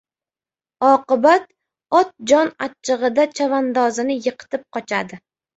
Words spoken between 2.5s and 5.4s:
achchig‘ida chavandozini yiqitib qochadi.